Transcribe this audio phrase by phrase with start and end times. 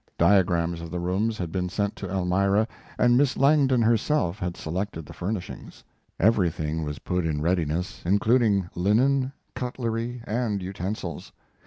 [0.17, 2.67] Diagrams of the rooms had been sent to Elmira
[2.97, 5.83] and Miss Langdon herself had selected the furnishings.
[6.19, 11.31] Everything was put in readiness, including linen, cutlery, and utensils.